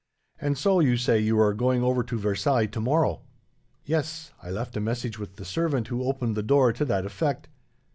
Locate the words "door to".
6.41-6.85